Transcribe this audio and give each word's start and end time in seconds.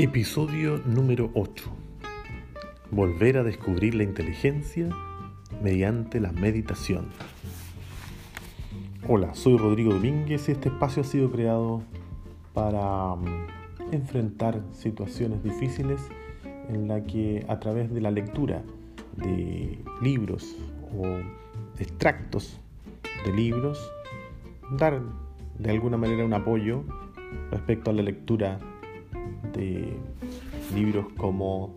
Episodio 0.00 0.80
número 0.86 1.32
8. 1.34 1.64
Volver 2.92 3.36
a 3.36 3.42
descubrir 3.42 3.96
la 3.96 4.04
inteligencia 4.04 4.88
mediante 5.60 6.20
la 6.20 6.30
meditación. 6.30 7.08
Hola, 9.08 9.34
soy 9.34 9.56
Rodrigo 9.56 9.92
Domínguez 9.92 10.48
y 10.48 10.52
este 10.52 10.68
espacio 10.68 11.02
ha 11.02 11.04
sido 11.04 11.32
creado 11.32 11.82
para 12.54 13.16
mm, 13.16 13.46
enfrentar 13.90 14.62
situaciones 14.72 15.42
difíciles 15.42 16.00
en 16.68 16.86
la 16.86 17.02
que 17.02 17.44
a 17.48 17.58
través 17.58 17.92
de 17.92 18.00
la 18.00 18.12
lectura 18.12 18.62
de 19.16 19.80
libros 20.00 20.54
o 20.96 21.18
extractos 21.80 22.60
de 23.24 23.32
libros 23.32 23.90
dar 24.78 25.02
de 25.58 25.70
alguna 25.72 25.96
manera 25.96 26.24
un 26.24 26.34
apoyo 26.34 26.84
respecto 27.50 27.90
a 27.90 27.94
la 27.94 28.02
lectura 28.02 28.60
de 29.52 29.96
libros 30.74 31.06
como 31.16 31.74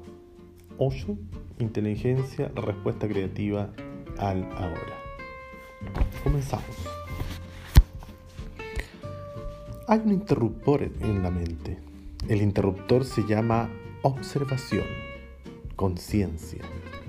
Osho, 0.78 1.18
Inteligencia, 1.60 2.52
Respuesta 2.56 3.08
Creativa 3.08 3.70
al 4.18 4.44
Ahora. 4.54 4.98
Comenzamos. 6.24 6.66
Hay 9.88 10.00
un 10.06 10.12
interruptor 10.12 10.84
en 10.84 11.22
la 11.24 11.32
mente. 11.32 11.78
El 12.28 12.42
interruptor 12.42 13.04
se 13.04 13.24
llama 13.28 13.70
observación, 14.04 14.86
conciencia, 15.76 16.64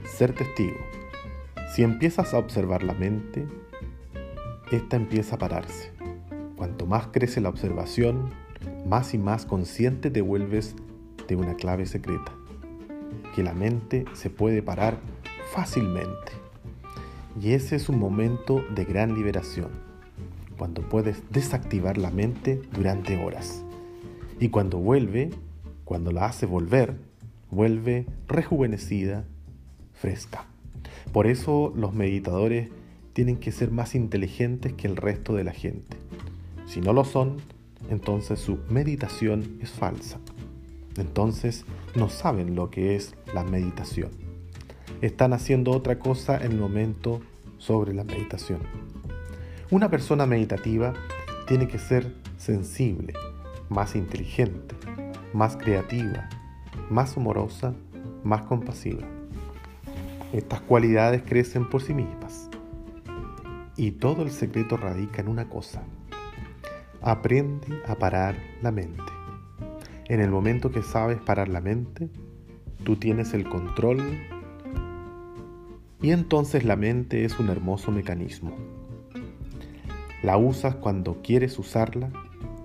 ser 0.05 0.35
testigo. 0.35 0.79
Si 1.75 1.83
empiezas 1.83 2.35
a 2.35 2.39
observar 2.39 2.83
la 2.83 2.95
mente, 2.95 3.47
esta 4.71 4.97
empieza 4.97 5.37
a 5.37 5.39
pararse. 5.39 5.93
Cuanto 6.57 6.87
más 6.87 7.09
crece 7.09 7.41
la 7.41 7.51
observación, 7.51 8.31
más 8.87 9.15
y 9.15 9.19
más 9.19 9.47
consciente 9.47 10.11
te 10.11 10.21
vuelves 10.21 10.75
de 11.29 11.37
una 11.37 11.55
clave 11.55 11.87
secreta, 11.87 12.33
que 13.35 13.43
la 13.43 13.55
mente 13.55 14.05
se 14.15 14.31
puede 14.31 14.63
parar 14.63 14.99
fácilmente. 15.53 16.33
Y 17.41 17.53
ese 17.53 17.77
es 17.77 17.89
un 17.89 17.99
momento 17.99 18.65
de 18.75 18.85
gran 18.85 19.15
liberación, 19.15 19.71
cuando 20.59 20.83
puedes 20.83 21.23
desactivar 21.31 21.97
la 21.97 22.11
mente 22.11 22.61
durante 22.73 23.23
horas. 23.23 23.65
Y 24.39 24.49
cuando 24.49 24.79
vuelve, 24.79 25.31
cuando 25.85 26.11
la 26.13 26.27
hace 26.27 26.47
volver, 26.47 26.97
vuelve 27.51 28.07
rejuvenecida, 28.29 29.25
fresca. 29.93 30.47
Por 31.13 31.27
eso 31.27 31.73
los 31.77 31.95
meditadores 31.95 32.69
tienen 33.13 33.37
que 33.37 33.53
ser 33.53 33.71
más 33.71 33.95
inteligentes 33.95 34.73
que 34.73 34.89
el 34.89 34.97
resto 34.97 35.35
de 35.35 35.45
la 35.45 35.53
gente. 35.53 35.97
Si 36.67 36.81
no 36.81 36.93
lo 36.93 37.05
son, 37.05 37.37
entonces 37.91 38.41
su 38.41 38.59
meditación 38.69 39.59
es 39.61 39.71
falsa. 39.71 40.19
Entonces 40.97 41.65
no 41.95 42.09
saben 42.09 42.55
lo 42.55 42.71
que 42.71 42.97
es 42.97 43.15
la 43.35 43.45
meditación. 43.45 44.11
Están 45.01 45.33
haciendo 45.33 45.73
otra 45.73 45.99
cosa 45.99 46.37
en 46.37 46.53
el 46.53 46.59
momento 46.59 47.21
sobre 47.59 47.95
la 47.95 48.05
meditación. 48.05 48.61
Una 49.71 49.89
persona 49.89 50.27
meditativa 50.27 50.93
tiene 51.47 51.67
que 51.67 51.79
ser 51.79 52.15
sensible, 52.37 53.15
más 53.69 53.97
inteligente, 53.97 54.75
más 55.33 55.57
creativa, 55.57 56.29
más 56.91 57.17
humorosa, 57.17 57.75
más 58.23 58.43
compasiva. 58.43 59.07
Estas 60.33 60.61
cualidades 60.61 61.23
crecen 61.23 61.69
por 61.69 61.83
sí 61.83 61.95
mismas. 61.95 62.49
Y 63.77 63.93
todo 63.93 64.23
el 64.23 64.31
secreto 64.31 64.77
radica 64.77 65.23
en 65.23 65.29
una 65.29 65.49
cosa, 65.49 65.83
Aprende 67.03 67.83
a 67.89 67.97
parar 67.97 68.37
la 68.63 68.71
mente. 68.71 69.03
En 70.07 70.21
el 70.21 70.31
momento 70.31 70.71
que 70.71 70.83
sabes 70.83 71.19
parar 71.21 71.49
la 71.49 71.61
mente, 71.61 72.09
tú 72.85 72.95
tienes 72.95 73.35
el 73.35 73.49
control 73.49 73.99
y 76.01 76.13
entonces 76.13 76.65
la 76.65 76.77
mente 76.77 77.25
es 77.25 77.41
un 77.41 77.49
hermoso 77.49 77.91
mecanismo. 77.91 78.57
La 80.23 80.37
usas 80.37 80.77
cuando 80.77 81.23
quieres 81.23 81.59
usarla, 81.59 82.11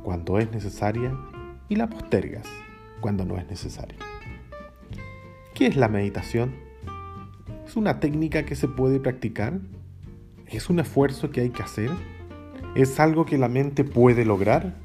cuando 0.03 0.38
es 0.38 0.51
necesaria 0.51 1.17
y 1.67 1.75
la 1.75 1.90
postergas 1.90 2.47
cuando 3.00 3.25
no 3.25 3.38
es 3.38 3.47
necesaria. 3.47 3.97
¿Qué 5.56 5.66
es 5.66 5.75
la 5.75 5.88
meditación? 5.88 6.53
¿Es 7.66 7.75
una 7.75 8.00
técnica 8.00 8.45
que 8.45 8.56
se 8.56 8.67
puede 8.67 9.00
practicar? 9.00 9.59
¿Es 10.45 10.69
un 10.69 10.79
esfuerzo 10.79 11.31
que 11.31 11.41
hay 11.41 11.50
que 11.50 11.63
hacer? 11.63 11.90
¿Es 12.77 12.99
algo 12.99 13.25
que 13.25 13.39
la 13.39 13.49
mente 13.49 13.83
puede 13.83 14.23
lograr? 14.23 14.75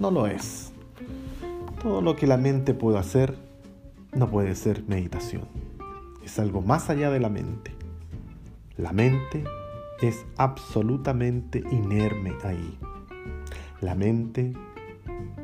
No 0.00 0.10
lo 0.10 0.26
es. 0.26 0.72
Todo 1.80 2.02
lo 2.02 2.16
que 2.16 2.26
la 2.26 2.36
mente 2.36 2.74
puede 2.74 2.98
hacer 2.98 3.38
no 4.12 4.28
puede 4.28 4.56
ser 4.56 4.82
meditación. 4.88 5.44
Es 6.24 6.40
algo 6.40 6.62
más 6.62 6.90
allá 6.90 7.12
de 7.12 7.20
la 7.20 7.28
mente. 7.28 7.70
La 8.76 8.92
mente 8.92 9.44
es 10.02 10.26
absolutamente 10.36 11.62
inerme 11.70 12.32
ahí. 12.42 12.76
La 13.80 13.94
mente 13.94 14.52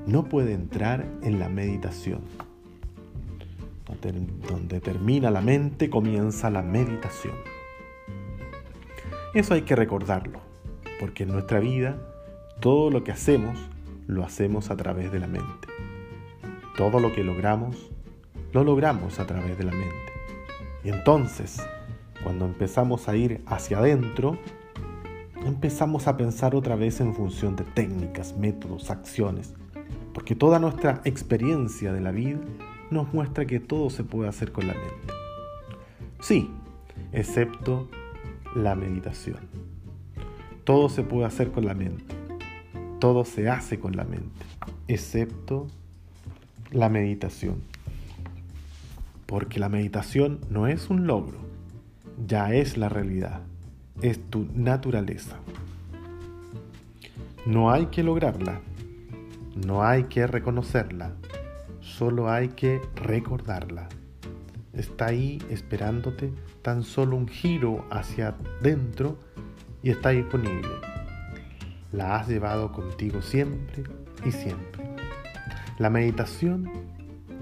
no 0.08 0.24
puede 0.24 0.52
entrar 0.52 1.06
en 1.22 1.38
la 1.38 1.48
meditación. 1.48 2.22
Donde 4.48 4.80
termina 4.80 5.30
la 5.30 5.42
mente 5.42 5.90
comienza 5.90 6.50
la 6.50 6.62
meditación. 6.62 7.36
Eso 9.32 9.54
hay 9.54 9.62
que 9.62 9.76
recordarlo 9.76 10.49
porque 11.00 11.22
en 11.22 11.30
nuestra 11.30 11.58
vida 11.58 11.96
todo 12.60 12.90
lo 12.90 13.02
que 13.02 13.10
hacemos 13.10 13.58
lo 14.06 14.22
hacemos 14.22 14.70
a 14.70 14.76
través 14.76 15.10
de 15.10 15.18
la 15.18 15.26
mente. 15.26 15.66
Todo 16.76 17.00
lo 17.00 17.12
que 17.12 17.24
logramos 17.24 17.90
lo 18.52 18.64
logramos 18.64 19.18
a 19.18 19.26
través 19.26 19.56
de 19.56 19.64
la 19.64 19.72
mente. 19.72 20.12
Y 20.84 20.90
entonces, 20.90 21.62
cuando 22.22 22.44
empezamos 22.44 23.08
a 23.08 23.16
ir 23.16 23.42
hacia 23.46 23.78
adentro, 23.78 24.38
empezamos 25.46 26.06
a 26.06 26.16
pensar 26.16 26.54
otra 26.54 26.76
vez 26.76 27.00
en 27.00 27.14
función 27.14 27.56
de 27.56 27.64
técnicas, 27.64 28.36
métodos, 28.36 28.90
acciones, 28.90 29.54
porque 30.12 30.34
toda 30.34 30.58
nuestra 30.58 31.00
experiencia 31.04 31.92
de 31.92 32.00
la 32.00 32.10
vida 32.10 32.40
nos 32.90 33.12
muestra 33.14 33.46
que 33.46 33.60
todo 33.60 33.88
se 33.88 34.04
puede 34.04 34.28
hacer 34.28 34.52
con 34.52 34.66
la 34.66 34.74
mente. 34.74 35.14
Sí, 36.20 36.50
excepto 37.12 37.88
la 38.54 38.74
meditación. 38.74 39.59
Todo 40.64 40.88
se 40.88 41.02
puede 41.02 41.26
hacer 41.26 41.50
con 41.50 41.64
la 41.64 41.74
mente. 41.74 42.14
Todo 43.00 43.24
se 43.24 43.48
hace 43.48 43.80
con 43.80 43.96
la 43.96 44.04
mente, 44.04 44.44
excepto 44.86 45.66
la 46.70 46.90
meditación. 46.90 47.62
Porque 49.24 49.58
la 49.58 49.70
meditación 49.70 50.40
no 50.50 50.66
es 50.66 50.90
un 50.90 51.06
logro, 51.06 51.38
ya 52.26 52.52
es 52.52 52.76
la 52.76 52.90
realidad, 52.90 53.40
es 54.02 54.20
tu 54.28 54.46
naturaleza. 54.54 55.36
No 57.46 57.70
hay 57.70 57.86
que 57.86 58.02
lograrla, 58.02 58.60
no 59.66 59.82
hay 59.82 60.04
que 60.04 60.26
reconocerla, 60.26 61.14
solo 61.80 62.30
hay 62.30 62.48
que 62.48 62.82
recordarla. 62.96 63.88
Está 64.74 65.06
ahí 65.06 65.42
esperándote 65.48 66.32
tan 66.60 66.82
solo 66.82 67.16
un 67.16 67.28
giro 67.28 67.86
hacia 67.90 68.36
adentro 68.60 69.18
y 69.82 69.90
está 69.90 70.10
disponible. 70.10 70.68
La 71.92 72.16
has 72.16 72.28
llevado 72.28 72.72
contigo 72.72 73.22
siempre 73.22 73.84
y 74.24 74.32
siempre. 74.32 74.84
La 75.78 75.90
meditación 75.90 76.70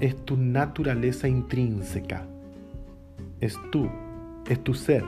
es 0.01 0.17
tu 0.25 0.37
naturaleza 0.37 1.29
intrínseca. 1.29 2.27
Es 3.41 3.59
tú, 3.71 3.91
es 4.47 4.63
tu 4.63 4.75
ser. 4.75 5.05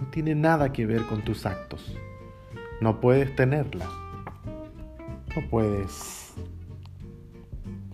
No 0.00 0.06
tiene 0.10 0.34
nada 0.34 0.72
que 0.72 0.86
ver 0.86 1.06
con 1.06 1.22
tus 1.22 1.46
actos. 1.46 1.96
No 2.80 3.00
puedes 3.00 3.34
tenerla. 3.36 3.86
No 5.36 5.48
puedes 5.48 6.34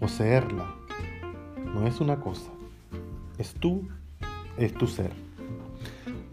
poseerla. 0.01 0.75
No 1.75 1.87
es 1.87 2.01
una 2.01 2.17
cosa. 2.17 2.51
Es 3.39 3.55
tú, 3.55 3.87
es 4.57 4.73
tu 4.73 4.87
ser. 4.87 5.26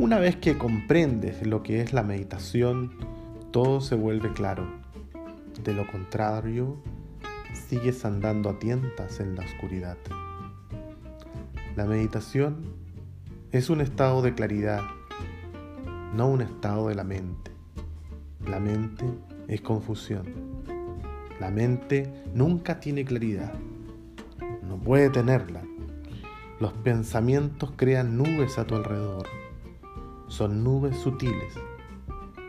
Una 0.03 0.19
vez 0.19 0.35
que 0.35 0.57
comprendes 0.57 1.47
lo 1.47 1.63
que 1.63 1.79
es 1.79 1.93
la 1.93 2.03
meditación, 2.03 2.91
todo 3.51 3.79
se 3.79 3.95
vuelve 3.95 4.33
claro. 4.33 4.67
De 5.63 5.73
lo 5.73 5.87
contrario, 5.87 6.75
sigues 7.53 8.03
andando 8.03 8.49
a 8.49 8.59
tientas 8.59 9.21
en 9.21 9.33
la 9.33 9.45
oscuridad. 9.45 9.95
La 11.77 11.85
meditación 11.85 12.65
es 13.53 13.69
un 13.69 13.79
estado 13.79 14.21
de 14.21 14.35
claridad, 14.35 14.81
no 16.13 16.27
un 16.27 16.41
estado 16.41 16.89
de 16.89 16.95
la 16.95 17.05
mente. 17.05 17.51
La 18.45 18.59
mente 18.59 19.05
es 19.47 19.61
confusión. 19.61 20.25
La 21.39 21.49
mente 21.49 22.11
nunca 22.33 22.81
tiene 22.81 23.05
claridad. 23.05 23.53
No 24.67 24.75
puede 24.75 25.09
tenerla. 25.09 25.61
Los 26.59 26.73
pensamientos 26.73 27.71
crean 27.77 28.17
nubes 28.17 28.57
a 28.57 28.67
tu 28.67 28.75
alrededor 28.75 29.27
son 30.33 30.63
nubes 30.63 30.97
sutiles. 30.97 31.53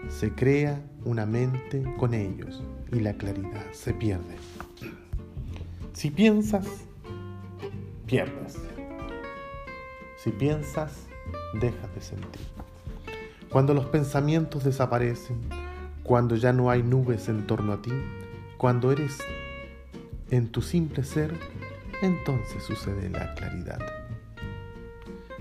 Se 0.08 0.34
crea 0.34 0.82
una 1.04 1.26
mente 1.26 1.84
con 1.98 2.14
ellos 2.14 2.62
y 2.90 3.00
la 3.00 3.12
claridad 3.12 3.72
se 3.72 3.92
pierde. 3.92 4.36
Si 5.92 6.10
piensas, 6.10 6.66
pierdes. 8.06 8.56
Si 10.16 10.30
piensas, 10.30 11.06
dejas 11.60 11.94
de 11.94 12.00
sentir. 12.00 12.40
Cuando 13.50 13.74
los 13.74 13.84
pensamientos 13.86 14.64
desaparecen, 14.64 15.36
cuando 16.02 16.36
ya 16.36 16.54
no 16.54 16.70
hay 16.70 16.82
nubes 16.82 17.28
en 17.28 17.46
torno 17.46 17.74
a 17.74 17.82
ti, 17.82 17.92
cuando 18.56 18.92
eres 18.92 19.18
en 20.30 20.48
tu 20.48 20.62
simple 20.62 21.04
ser, 21.04 21.34
entonces 22.00 22.62
sucede 22.62 23.10
la 23.10 23.34
claridad. 23.34 23.80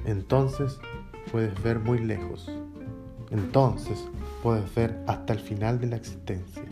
Entonces 0.05 0.77
puedes 1.31 1.61
ver 1.63 1.79
muy 1.79 1.99
lejos. 1.99 2.49
Entonces 3.31 4.03
puedes 4.41 4.73
ver 4.75 5.03
hasta 5.07 5.33
el 5.33 5.39
final 5.39 5.79
de 5.79 5.87
la 5.87 5.95
existencia. 5.95 6.63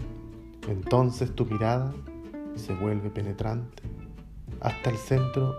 Entonces 0.67 1.33
tu 1.33 1.45
mirada 1.45 1.93
se 2.55 2.73
vuelve 2.73 3.09
penetrante 3.09 3.83
hasta 4.59 4.89
el 4.89 4.97
centro 4.97 5.55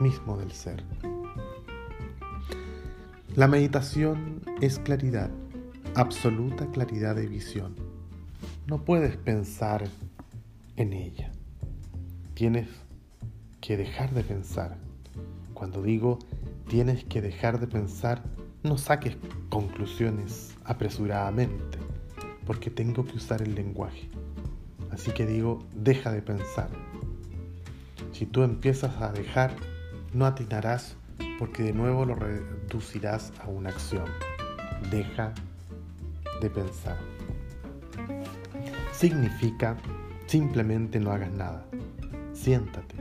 mismo 0.00 0.36
del 0.36 0.52
ser. 0.52 0.84
La 3.34 3.46
meditación 3.46 4.42
es 4.60 4.78
claridad, 4.78 5.30
absoluta 5.94 6.66
claridad 6.66 7.14
de 7.14 7.26
visión. 7.26 7.74
No 8.66 8.84
puedes 8.84 9.16
pensar 9.16 9.88
en 10.76 10.92
ella. 10.92 11.30
Tienes 12.34 12.68
que 13.60 13.76
dejar 13.76 14.12
de 14.12 14.22
pensar. 14.22 14.76
Cuando 15.54 15.82
digo 15.82 16.18
tienes 16.68 17.04
que 17.04 17.22
dejar 17.22 17.58
de 17.58 17.66
pensar, 17.66 18.22
no 18.62 18.76
saques 18.76 19.16
conclusiones 19.48 20.54
apresuradamente, 20.64 21.78
porque 22.46 22.70
tengo 22.70 23.04
que 23.04 23.16
usar 23.16 23.42
el 23.42 23.54
lenguaje. 23.54 24.08
Así 24.90 25.10
que 25.12 25.26
digo, 25.26 25.64
deja 25.74 26.12
de 26.12 26.22
pensar. 26.22 26.68
Si 28.12 28.26
tú 28.26 28.42
empiezas 28.42 29.00
a 29.00 29.12
dejar, 29.12 29.54
no 30.12 30.26
atinarás 30.26 30.96
porque 31.38 31.62
de 31.62 31.72
nuevo 31.72 32.04
lo 32.04 32.14
reducirás 32.14 33.32
a 33.42 33.48
una 33.48 33.70
acción. 33.70 34.04
Deja 34.90 35.32
de 36.40 36.50
pensar. 36.50 36.98
Significa 38.92 39.76
simplemente 40.26 41.00
no 41.00 41.12
hagas 41.12 41.32
nada. 41.32 41.64
Siéntate. 42.32 42.96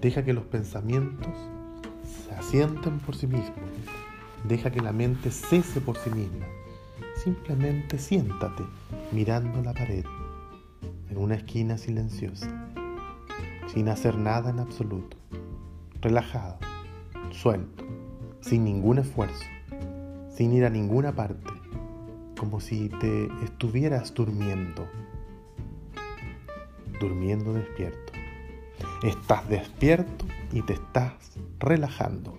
Deja 0.00 0.24
que 0.24 0.32
los 0.32 0.44
pensamientos 0.44 1.34
se 2.08 2.34
asienten 2.34 2.98
por 2.98 3.14
sí 3.14 3.26
mismos. 3.26 3.52
Deja 4.44 4.70
que 4.70 4.80
la 4.80 4.92
mente 4.92 5.30
cese 5.30 5.80
por 5.80 5.96
sí 5.96 6.10
misma. 6.10 6.46
Simplemente 7.22 7.98
siéntate 7.98 8.64
mirando 9.12 9.62
la 9.62 9.74
pared 9.74 10.04
en 11.10 11.16
una 11.16 11.34
esquina 11.34 11.78
silenciosa, 11.78 12.48
sin 13.72 13.88
hacer 13.88 14.16
nada 14.16 14.50
en 14.50 14.60
absoluto, 14.60 15.16
relajado, 16.00 16.58
suelto, 17.30 17.84
sin 18.40 18.64
ningún 18.64 18.98
esfuerzo, 18.98 19.44
sin 20.30 20.52
ir 20.52 20.64
a 20.64 20.70
ninguna 20.70 21.12
parte, 21.12 21.52
como 22.38 22.60
si 22.60 22.88
te 22.88 23.28
estuvieras 23.42 24.14
durmiendo, 24.14 24.86
durmiendo 27.00 27.52
despierto. 27.52 28.07
Estás 29.02 29.48
despierto 29.48 30.24
y 30.52 30.62
te 30.62 30.72
estás 30.72 31.12
relajando, 31.60 32.36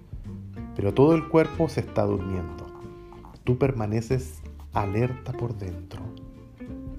pero 0.76 0.94
todo 0.94 1.16
el 1.16 1.26
cuerpo 1.30 1.70
se 1.70 1.80
está 1.80 2.04
durmiendo. 2.04 2.68
Tú 3.46 3.58
permaneces 3.58 4.42
alerta 4.74 5.32
por 5.32 5.58
dentro, 5.58 6.02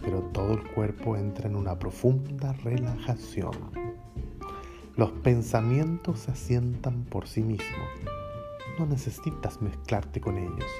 pero 0.00 0.22
todo 0.32 0.54
el 0.54 0.66
cuerpo 0.66 1.14
entra 1.14 1.46
en 1.46 1.56
una 1.56 1.78
profunda 1.78 2.54
relajación. 2.54 3.52
Los 4.96 5.10
pensamientos 5.10 6.20
se 6.20 6.30
asientan 6.30 7.04
por 7.04 7.28
sí 7.28 7.42
mismos. 7.42 7.88
No 8.78 8.86
necesitas 8.86 9.60
mezclarte 9.60 10.22
con 10.22 10.38
ellos. 10.38 10.70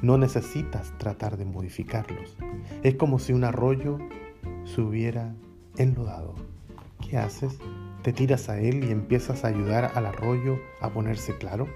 No 0.00 0.16
necesitas 0.16 0.96
tratar 0.96 1.36
de 1.36 1.44
modificarlos. 1.44 2.38
Es 2.82 2.94
como 2.94 3.18
si 3.18 3.34
un 3.34 3.44
arroyo 3.44 3.98
se 4.64 4.80
hubiera 4.80 5.34
enlodado. 5.76 6.34
¿Qué 7.06 7.18
haces? 7.18 7.58
¿Te 8.02 8.12
tiras 8.12 8.48
a 8.48 8.58
él 8.58 8.84
y 8.84 8.90
empiezas 8.90 9.44
a 9.44 9.48
ayudar 9.48 9.92
al 9.94 10.06
arroyo 10.06 10.58
a 10.80 10.90
ponerse 10.90 11.36
claro? 11.38 11.68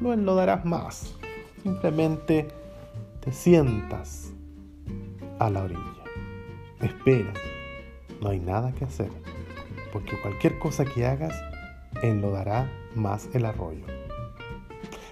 No 0.00 0.12
enlodarás 0.12 0.64
más. 0.64 1.16
Simplemente 1.62 2.48
te 3.20 3.32
sientas 3.32 4.32
a 5.38 5.50
la 5.50 5.62
orilla. 5.62 5.80
Esperas. 6.80 7.38
No 8.20 8.30
hay 8.30 8.40
nada 8.40 8.72
que 8.72 8.84
hacer 8.84 9.10
porque 9.92 10.18
cualquier 10.20 10.58
cosa 10.58 10.84
que 10.84 11.06
hagas 11.06 11.34
enlodará 12.02 12.68
más 12.94 13.28
el 13.34 13.44
arroyo. 13.44 13.84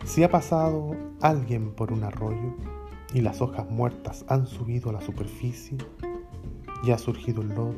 Si 0.04 0.24
ha 0.24 0.30
pasado 0.30 0.96
alguien 1.20 1.72
por 1.72 1.92
un 1.92 2.02
arroyo 2.02 2.56
y 3.12 3.20
las 3.20 3.40
hojas 3.40 3.68
muertas 3.68 4.24
han 4.28 4.46
subido 4.46 4.90
a 4.90 4.94
la 4.94 5.00
superficie 5.00 5.76
y 6.82 6.90
ha 6.90 6.98
surgido 6.98 7.42
el 7.42 7.48
lodo, 7.50 7.74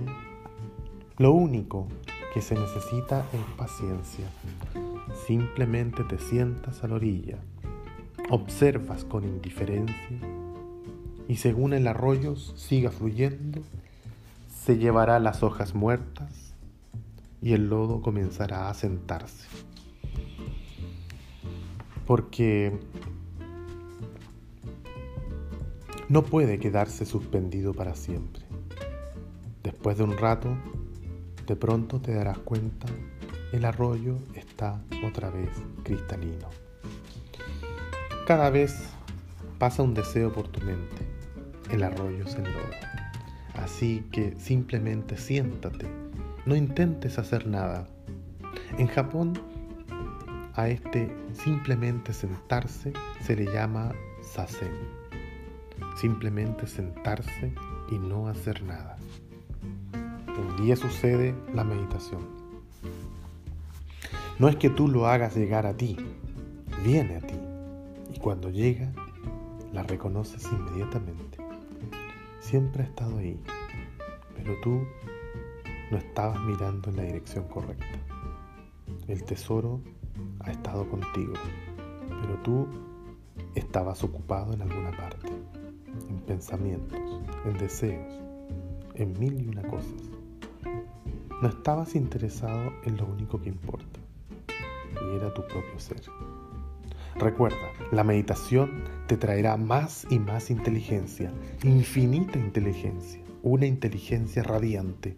lo 1.18 1.32
único 1.32 1.88
que 2.32 2.40
se 2.40 2.54
necesita 2.54 3.26
es 3.32 3.56
paciencia. 3.56 4.26
Simplemente 5.26 6.02
te 6.04 6.18
sientas 6.18 6.82
a 6.82 6.88
la 6.88 6.94
orilla, 6.94 7.38
observas 8.30 9.04
con 9.04 9.24
indiferencia 9.24 10.18
y 11.28 11.36
según 11.36 11.74
el 11.74 11.86
arroyo 11.86 12.36
siga 12.36 12.90
fluyendo, 12.90 13.60
se 14.64 14.78
llevará 14.78 15.18
las 15.18 15.42
hojas 15.42 15.74
muertas 15.74 16.54
y 17.42 17.52
el 17.52 17.68
lodo 17.68 18.00
comenzará 18.00 18.70
a 18.70 18.74
sentarse. 18.74 19.46
Porque 22.06 22.78
no 26.08 26.22
puede 26.22 26.58
quedarse 26.58 27.04
suspendido 27.04 27.74
para 27.74 27.94
siempre. 27.94 28.42
Después 29.62 29.98
de 29.98 30.04
un 30.04 30.16
rato, 30.16 30.56
de 31.46 31.56
pronto 31.56 32.00
te 32.00 32.14
darás 32.14 32.38
cuenta, 32.38 32.86
el 33.52 33.64
arroyo 33.64 34.18
está 34.34 34.80
otra 35.06 35.30
vez 35.30 35.50
cristalino. 35.82 36.48
Cada 38.26 38.50
vez 38.50 38.74
pasa 39.58 39.82
un 39.82 39.94
deseo 39.94 40.32
por 40.32 40.48
tu 40.48 40.60
mente, 40.60 41.06
el 41.70 41.82
arroyo 41.82 42.26
se 42.26 42.38
enloda. 42.38 43.10
Así 43.54 44.04
que 44.10 44.34
simplemente 44.38 45.16
siéntate 45.16 45.86
no 46.44 46.56
intentes 46.56 47.18
hacer 47.18 47.46
nada. 47.46 47.86
En 48.76 48.88
Japón, 48.88 49.34
a 50.54 50.68
este 50.68 51.14
simplemente 51.32 52.12
sentarse 52.12 52.92
se 53.20 53.36
le 53.36 53.44
llama 53.44 53.92
sasen. 54.22 54.72
Simplemente 55.96 56.66
sentarse 56.66 57.54
y 57.90 57.98
no 57.98 58.26
hacer 58.26 58.62
nada. 58.64 58.96
Un 60.38 60.56
día 60.56 60.76
sucede 60.76 61.34
la 61.52 61.62
meditación. 61.62 62.22
No 64.38 64.48
es 64.48 64.56
que 64.56 64.70
tú 64.70 64.88
lo 64.88 65.06
hagas 65.06 65.36
llegar 65.36 65.66
a 65.66 65.76
ti, 65.76 65.96
viene 66.82 67.16
a 67.16 67.20
ti. 67.20 67.34
Y 68.14 68.18
cuando 68.18 68.48
llega, 68.48 68.90
la 69.72 69.82
reconoces 69.82 70.48
inmediatamente. 70.50 71.38
Siempre 72.40 72.82
ha 72.82 72.86
estado 72.86 73.18
ahí, 73.18 73.38
pero 74.34 74.58
tú 74.62 74.82
no 75.90 75.98
estabas 75.98 76.40
mirando 76.40 76.88
en 76.90 76.96
la 76.96 77.02
dirección 77.02 77.44
correcta. 77.48 77.86
El 79.08 79.22
tesoro 79.24 79.80
ha 80.40 80.50
estado 80.50 80.88
contigo, 80.88 81.34
pero 82.22 82.36
tú 82.42 82.68
estabas 83.54 84.02
ocupado 84.02 84.54
en 84.54 84.62
alguna 84.62 84.90
parte, 84.92 85.28
en 86.08 86.16
pensamientos, 86.20 86.98
en 87.44 87.58
deseos, 87.58 88.14
en 88.94 89.18
mil 89.18 89.40
y 89.42 89.48
una 89.48 89.62
cosas. 89.62 90.21
No 91.42 91.48
estabas 91.48 91.94
interesado 91.94 92.72
en 92.84 92.96
lo 92.96 93.04
único 93.04 93.40
que 93.40 93.50
importa, 93.50 94.00
y 94.94 95.16
era 95.16 95.34
tu 95.34 95.42
propio 95.42 95.78
ser. 95.78 96.00
Recuerda, 97.16 97.56
la 97.90 98.04
meditación 98.04 98.84
te 99.06 99.18
traerá 99.18 99.58
más 99.58 100.06
y 100.08 100.18
más 100.18 100.50
inteligencia, 100.50 101.30
infinita 101.62 102.38
inteligencia, 102.38 103.20
una 103.42 103.66
inteligencia 103.66 104.42
radiante 104.42 105.14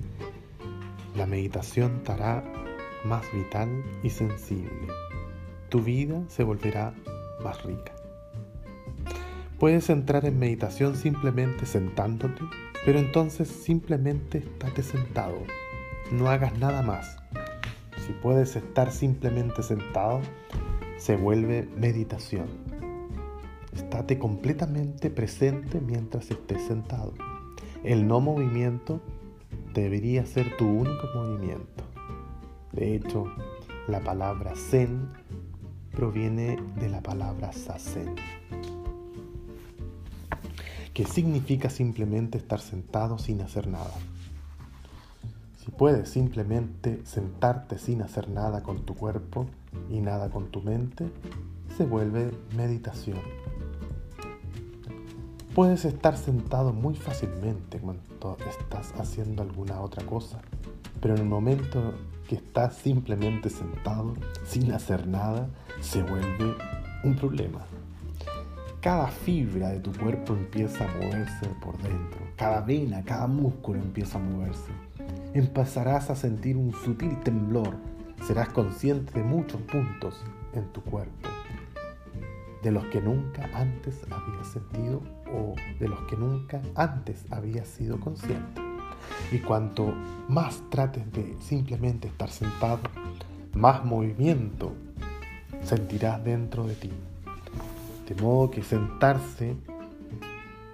la 1.16 1.26
meditación 1.26 2.02
te 2.02 2.11
hará 2.11 2.43
más 3.04 3.25
vital 3.33 3.85
y 4.02 4.11
sensible. 4.11 4.88
Tu 5.69 5.81
vida 5.81 6.21
se 6.26 6.43
volverá 6.43 6.93
más 7.43 7.62
rica. 7.62 7.93
Puedes 9.61 9.90
entrar 9.90 10.25
en 10.25 10.40
meditación 10.40 10.97
simplemente 10.97 11.66
sentándote, 11.66 12.43
pero 12.85 12.99
entonces 12.99 13.47
simplemente 13.47 14.38
estate 14.38 14.83
sentado. 14.83 15.38
No 16.12 16.28
hagas 16.28 16.58
nada 16.58 16.82
más. 16.82 17.16
Si 18.06 18.12
puedes 18.12 18.56
estar 18.56 18.92
simplemente 18.92 19.62
sentado, 19.62 20.20
se 20.99 21.16
vuelve 21.16 21.68
meditación. 21.76 22.46
Estate 23.75 24.18
completamente 24.18 25.11
presente 25.11 25.80
mientras 25.80 26.30
estés 26.30 26.62
sentado. 26.66 27.14
El 27.82 28.06
no 28.06 28.20
movimiento 28.20 29.00
debería 29.73 30.25
ser 30.26 30.56
tu 30.56 30.66
único 30.66 31.08
movimiento. 31.14 31.84
De 32.73 32.94
hecho, 32.94 33.26
la 33.88 34.00
palabra 34.00 34.54
zen 34.56 35.08
proviene 35.90 36.58
de 36.76 36.88
la 36.88 37.02
palabra 37.02 37.52
sasen, 37.52 38.14
que 40.92 41.04
significa 41.04 41.70
simplemente 41.70 42.38
estar 42.38 42.61
sentado 42.61 43.18
sin 43.18 43.40
hacer 43.40 43.68
nada. 43.68 43.94
Si 45.64 45.71
puedes 45.71 46.11
simplemente 46.11 47.00
sentarte 47.06 47.78
sin 47.78 48.02
hacer 48.02 48.28
nada 48.28 48.62
con 48.62 48.85
tu 48.85 48.94
cuerpo 48.94 49.47
y 49.88 50.00
nada 50.00 50.28
con 50.28 50.49
tu 50.50 50.61
mente, 50.61 51.09
se 51.75 51.87
vuelve 51.87 52.33
meditación. 52.54 53.18
Puedes 55.54 55.87
estar 55.87 56.18
sentado 56.18 56.75
muy 56.75 56.94
fácilmente 56.94 57.78
cuando 57.78 58.02
estás 58.47 58.92
haciendo 58.99 59.42
alguna 59.42 59.80
otra 59.80 60.04
cosa, 60.04 60.42
pero 61.00 61.14
en 61.14 61.23
el 61.23 61.28
momento 61.28 61.94
que 62.28 62.35
estás 62.35 62.75
simplemente 62.75 63.49
sentado 63.49 64.12
sin 64.44 64.71
hacer 64.71 65.06
nada, 65.06 65.49
se 65.80 66.02
vuelve 66.02 66.56
un 67.04 67.16
problema. 67.16 67.64
Cada 68.83 69.06
fibra 69.06 69.71
de 69.71 69.80
tu 69.80 69.92
cuerpo 69.92 70.35
empieza 70.35 70.85
a 70.85 70.94
moverse 70.94 71.47
por 71.62 71.78
dentro, 71.78 72.21
cada 72.37 72.61
vena, 72.61 73.02
cada 73.02 73.26
músculo 73.26 73.80
empieza 73.80 74.18
a 74.18 74.21
moverse. 74.21 74.71
Empezarás 75.34 76.11
a 76.11 76.16
sentir 76.16 76.56
un 76.56 76.73
sutil 76.73 77.18
temblor, 77.20 77.75
serás 78.26 78.49
consciente 78.50 79.12
de 79.12 79.25
muchos 79.25 79.61
puntos 79.62 80.23
en 80.54 80.64
tu 80.73 80.82
cuerpo 80.82 81.28
de 82.64 82.73
los 82.73 82.87
que 82.87 83.00
nunca 83.00 83.49
antes 83.52 84.00
habías 84.11 84.49
sentido 84.49 85.02
o 85.30 85.54
de 85.78 85.87
los 85.87 86.00
que 86.04 86.16
nunca 86.16 86.62
antes 86.75 87.25
habías 87.30 87.68
sido 87.68 88.00
consciente. 88.00 88.62
Y 89.30 89.38
cuanto 89.38 89.94
más 90.28 90.62
trates 90.70 91.12
de 91.12 91.37
simplemente 91.42 92.08
estar 92.08 92.30
sentado, 92.30 92.80
más 93.52 93.84
movimiento 93.84 94.73
sentirás 95.62 96.25
dentro 96.25 96.66
de 96.66 96.75
ti. 96.75 96.90
De 98.08 98.14
modo 98.23 98.50
que 98.50 98.62
sentarse 98.62 99.56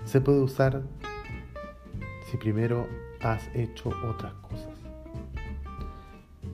se 0.04 0.20
puede 0.20 0.40
usar 0.40 0.82
si 2.30 2.36
primero 2.36 2.86
has 3.20 3.48
hecho 3.54 3.90
otras 4.08 4.32
cosas. 4.34 4.74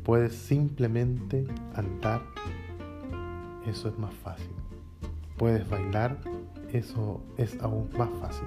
Puedes 0.05 0.35
simplemente 0.35 1.47
andar, 1.75 2.23
eso 3.67 3.89
es 3.89 3.99
más 3.99 4.15
fácil 4.15 4.51
puedes 5.37 5.69
bailar, 5.69 6.17
eso 6.73 7.23
es 7.37 7.61
aún 7.61 7.89
más 7.97 8.09
fácil. 8.21 8.47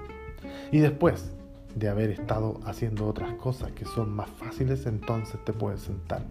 Y 0.71 0.79
después 0.79 1.31
de 1.75 1.89
haber 1.89 2.09
estado 2.09 2.59
haciendo 2.65 3.07
otras 3.07 3.33
cosas 3.33 3.71
que 3.71 3.85
son 3.85 4.09
más 4.09 4.29
fáciles, 4.29 4.85
entonces 4.85 5.43
te 5.45 5.53
puedes 5.53 5.81
sentar. 5.81 6.23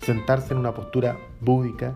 Sentarse 0.00 0.54
en 0.54 0.60
una 0.60 0.74
postura 0.74 1.18
búdica 1.40 1.94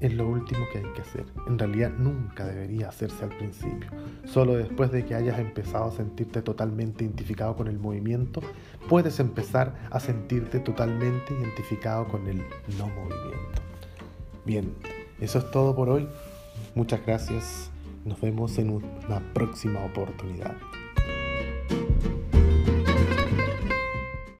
es 0.00 0.14
lo 0.14 0.28
último 0.28 0.66
que 0.72 0.78
hay 0.78 0.92
que 0.94 1.02
hacer. 1.02 1.24
En 1.46 1.58
realidad 1.58 1.90
nunca 1.98 2.46
debería 2.46 2.88
hacerse 2.88 3.24
al 3.24 3.30
principio. 3.36 3.90
Solo 4.24 4.54
después 4.54 4.92
de 4.92 5.04
que 5.04 5.14
hayas 5.14 5.38
empezado 5.38 5.86
a 5.86 5.90
sentirte 5.90 6.42
totalmente 6.42 7.04
identificado 7.04 7.56
con 7.56 7.68
el 7.68 7.78
movimiento, 7.78 8.40
puedes 8.88 9.18
empezar 9.20 9.74
a 9.90 9.98
sentirte 10.00 10.60
totalmente 10.60 11.34
identificado 11.34 12.06
con 12.08 12.26
el 12.28 12.38
no 12.78 12.88
movimiento. 12.88 13.62
Bien, 14.44 14.74
eso 15.20 15.38
es 15.38 15.50
todo 15.50 15.74
por 15.74 15.88
hoy. 15.88 16.08
Muchas 16.74 17.04
gracias. 17.04 17.70
Nos 18.04 18.20
vemos 18.20 18.56
en 18.58 18.70
una 18.70 19.20
próxima 19.34 19.84
oportunidad. 19.84 20.54